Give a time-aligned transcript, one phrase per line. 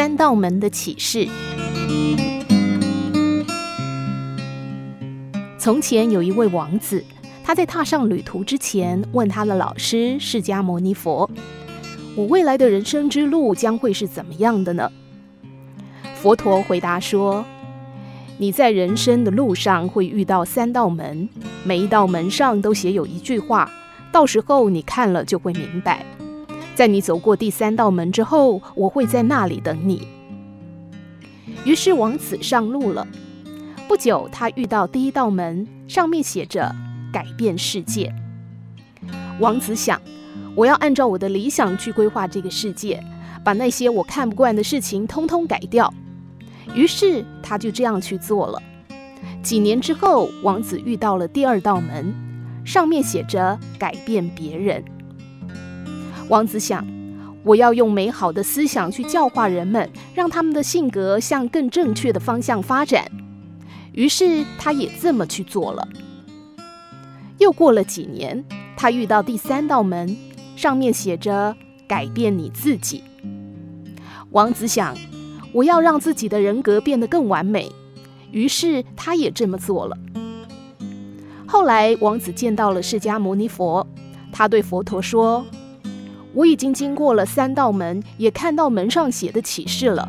[0.00, 1.28] 三道门的启示。
[5.58, 7.04] 从前有一位王子，
[7.44, 11.30] 他在踏上旅途之前，问他的老师释迦牟尼佛
[12.16, 14.90] ：“我未来的人生之路将会是怎么样的呢？”
[16.16, 17.44] 佛陀回答说
[18.40, 21.28] ：“你在人生的路上会遇到三道门，
[21.62, 23.70] 每一道门上都写有一句话，
[24.10, 26.02] 到时候你看了就会明白。
[26.80, 30.08] 在你走过第三道门之后，我会在那里等你。”
[31.62, 33.06] 于是王子上路了。
[33.86, 36.74] 不久，他遇到第一道门，上面写着
[37.12, 38.10] “改变世界”。
[39.40, 40.00] 王子想，
[40.56, 42.98] 我要按照我的理想去规划这个世界，
[43.44, 45.92] 把那些我看不惯的事情通通改掉。
[46.74, 48.62] 于是，他就这样去做了。
[49.42, 52.14] 几年之后，王子遇到了第二道门，
[52.64, 54.82] 上面写着“改变别人”。
[56.30, 56.86] 王子想，
[57.42, 63.04] 我要用美好的思想去教化人们，让他们的性格向更正确的方向发展。
[63.92, 65.88] 于是他也这么去做了。
[67.38, 68.44] 又过了几年，
[68.76, 70.16] 他遇到第三道门，
[70.54, 71.56] 上面写着
[71.88, 73.02] “改变你自己”。
[74.30, 74.96] 王子想，
[75.52, 77.72] 我要让自己的人格变得更完美，
[78.30, 79.98] 于是他也这么做了。
[81.44, 83.84] 后来，王子见到了释迦牟尼佛，
[84.30, 85.44] 他对佛陀说
[86.34, 90.08] ：“我已经经过了三道门，也看到门上写的启示了。”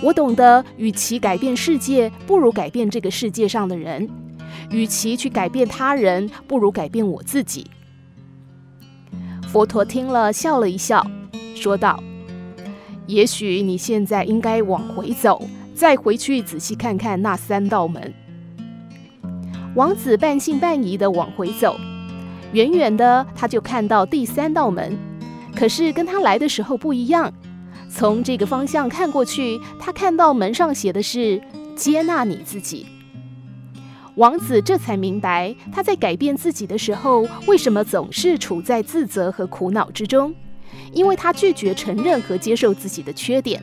[0.00, 4.06] 我懂得，与其改变世界，不如改变这个世界上的人；
[4.70, 7.66] 与其去改变他人，不如改变我自己。
[9.48, 11.04] 佛陀听了，笑了一笑，
[11.56, 12.00] 说道
[13.08, 15.42] ：“也许你现在应该往回走，
[15.74, 18.14] 再回去仔细看看那三道门。”
[19.74, 21.76] 王子半信半疑地往回走，
[22.52, 24.96] 远远的他就看到第三道门，
[25.58, 27.32] 可是跟他来的时候不一样。
[27.90, 31.42] 从这个方向看过去，他看到门上写的是
[31.74, 32.86] “接纳你自己”。
[34.14, 40.32] 王子这才明白，他在改变自己的时候，为什么总是处在自责和苦恼之中？
[40.92, 43.60] 因为他拒绝承认和接受自己的缺点，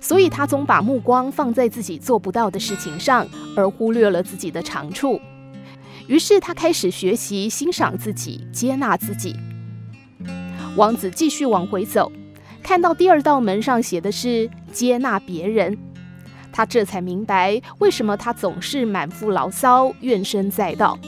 [0.00, 3.26] 所以他总把目光放在自己做不到的事情上，
[3.56, 5.20] 而忽略了自己的长处。
[6.06, 9.34] 于是他开始学习欣赏自己，接纳自己。
[10.76, 12.12] 王子继续往回走。
[12.62, 15.76] 看到第二道门上写的是接纳别人，
[16.52, 20.98] 他这才明白为什么他总是满腹牢骚、怨声载道，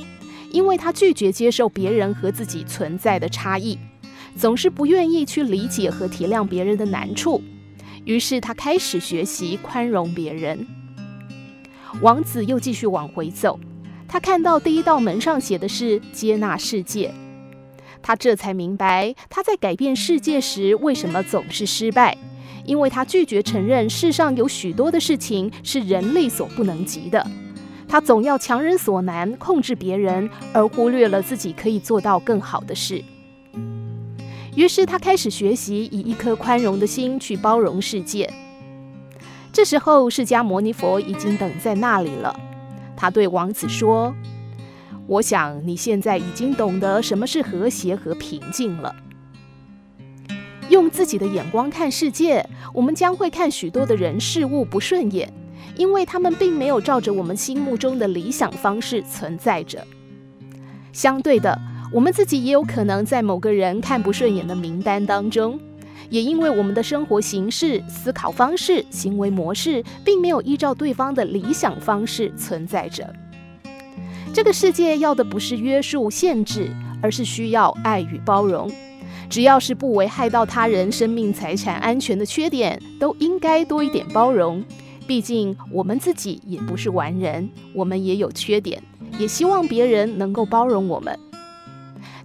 [0.52, 3.78] 因为他拒绝接受别人和自己存在的差异，
[4.36, 7.42] 总是不愿意去理解和体谅别人的难处。
[8.04, 10.66] 于是他开始学习宽容别人。
[12.00, 13.58] 王子又继续往回走，
[14.06, 17.12] 他看到第一道门上写的是接纳世界。
[18.08, 22.16] 他这才明白，他在改变世界时为什么总是失败，
[22.64, 27.22] 因为他拒绝承认世上有许多的事情是人力所不能及的。
[27.86, 33.04] 他总要强人所难，控制别人，而忽略了自己可以做到更好的事。
[34.56, 38.32] 于是他开始学习以一颗宽容的心去包容世界。
[39.52, 42.34] 这时候，释迦牟尼佛已经等在那里了。
[42.96, 44.14] 他对王子说。
[45.08, 48.94] 我想你现在已经懂得什么是和谐和平静了。
[50.68, 55.32] 用自己的眼光看世界，我们将会看许多的人事物不顺眼，
[55.76, 59.82] 因为他们并没有照着我们心目中的理想方式存在着。
[60.92, 61.58] 相对的，
[61.90, 65.58] 我们自己也有可能在某个人看不顺眼的名单当中，
[66.10, 73.10] 也因为我们的生活形式、思考方式、行为模式，并没有依照对方的理想方式存在着。
[74.38, 76.70] 这个世界要的不是约束、限制，
[77.02, 78.70] 而是需要爱与包容。
[79.28, 84.64] 只要是不危害到他人生命、财产安全的缺点，都应该多一点包容。
[85.08, 88.80] 毕竟我们自己也不是完人，我们也有缺点，
[89.18, 91.18] 也希望别人能够包容我们。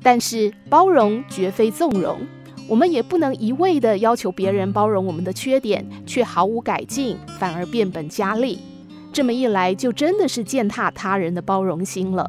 [0.03, 2.19] 但是包容绝非纵容，
[2.68, 8.59] 我们也不能一味地要求别人包容我们的缺点，却毫无改进，反而变本加厉。
[9.13, 12.27] 这么一来，就真的是践踏他人的包容心了。